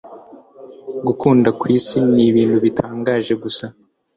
[1.07, 3.65] Gukunda kwisi ni ibintu bitangaje gusa